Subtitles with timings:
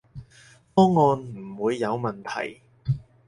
[0.73, 2.61] 方案唔會有問題